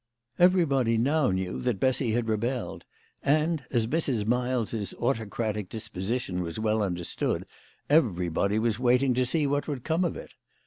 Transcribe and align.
Everybody 0.39 0.97
now 0.97 1.29
knew 1.29 1.59
that 1.61 1.79
Bessy 1.79 2.13
had 2.13 2.27
rebelled; 2.27 2.85
and, 3.21 3.63
as 3.69 3.85
Mrs. 3.85 4.25
Miles's 4.25 4.95
autocratic 4.95 5.69
disposition 5.69 6.41
was 6.41 6.57
well 6.57 6.81
understood, 6.81 7.45
everybody 7.87 8.57
was 8.57 8.79
wait 8.79 9.03
ing 9.03 9.13
to 9.13 9.27
see 9.27 9.45
what 9.45 9.67
would 9.67 9.83
come 9.83 10.03
of 10.03 10.17
it. 10.17 10.31